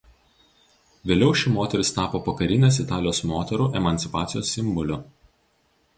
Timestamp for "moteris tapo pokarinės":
1.57-2.81